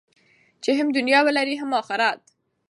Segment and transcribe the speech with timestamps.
[0.63, 2.19] چې هم دنیا ولرئ هم اخرت.